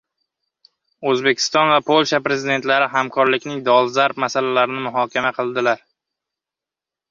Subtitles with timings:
[1.11, 5.87] O‘zbekiston va Polsha Prezidentlari hamkorlikning dolzarb masalalarini muhokama qildilar